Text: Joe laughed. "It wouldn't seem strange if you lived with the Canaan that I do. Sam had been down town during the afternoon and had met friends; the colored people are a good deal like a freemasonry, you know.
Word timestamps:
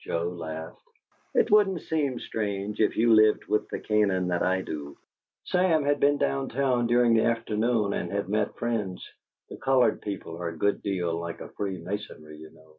Joe 0.00 0.26
laughed. 0.30 0.80
"It 1.34 1.50
wouldn't 1.50 1.82
seem 1.82 2.18
strange 2.18 2.80
if 2.80 2.96
you 2.96 3.12
lived 3.12 3.44
with 3.44 3.68
the 3.68 3.78
Canaan 3.78 4.28
that 4.28 4.42
I 4.42 4.62
do. 4.62 4.96
Sam 5.44 5.84
had 5.84 6.00
been 6.00 6.16
down 6.16 6.48
town 6.48 6.86
during 6.86 7.12
the 7.12 7.26
afternoon 7.26 7.92
and 7.92 8.10
had 8.10 8.30
met 8.30 8.56
friends; 8.56 9.06
the 9.50 9.58
colored 9.58 10.00
people 10.00 10.38
are 10.38 10.48
a 10.48 10.56
good 10.56 10.82
deal 10.82 11.14
like 11.20 11.42
a 11.42 11.50
freemasonry, 11.50 12.38
you 12.38 12.48
know. 12.52 12.78